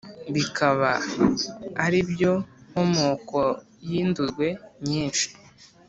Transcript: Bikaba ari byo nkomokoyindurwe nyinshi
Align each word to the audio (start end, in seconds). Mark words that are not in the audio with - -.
Bikaba 0.33 0.91
ari 1.85 1.99
byo 2.11 2.33
nkomokoyindurwe 2.69 4.47
nyinshi 4.87 5.27